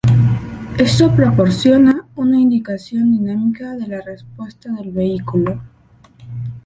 [0.79, 5.61] Esto proporciona una indicación dinámica de la respuesta del vehículo.